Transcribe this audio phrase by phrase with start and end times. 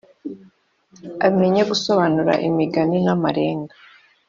[1.27, 3.73] Amenye gusobanura imigani n amarenga